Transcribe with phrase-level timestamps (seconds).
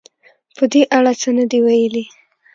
[0.57, 2.05] په دې اړه څه نه دې ویلي